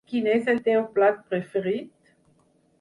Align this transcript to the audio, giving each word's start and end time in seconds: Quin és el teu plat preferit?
Quin 0.11 0.27
és 0.35 0.47
el 0.53 0.61
teu 0.69 0.81
plat 0.95 1.21
preferit? 1.35 2.13